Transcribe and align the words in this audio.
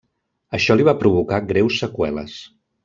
Això 0.59 0.77
li 0.79 0.87
va 0.89 0.95
provocar 1.03 1.41
greus 1.53 1.81
seqüeles. 1.85 2.41